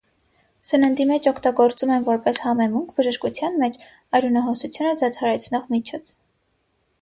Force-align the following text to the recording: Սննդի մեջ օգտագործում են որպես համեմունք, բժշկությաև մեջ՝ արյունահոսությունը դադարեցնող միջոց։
Սննդի 0.67 1.03
մեջ 1.09 1.25
օգտագործում 1.31 1.91
են 1.95 2.07
որպես 2.07 2.39
համեմունք, 2.45 2.95
բժշկությաև 3.01 3.61
մեջ՝ 3.65 3.77
արյունահոսությունը 4.21 4.95
դադարեցնող 5.05 5.71
միջոց։ 5.77 6.17